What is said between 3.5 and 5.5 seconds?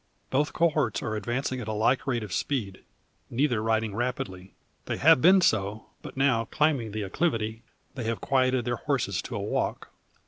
riding rapidly. They have been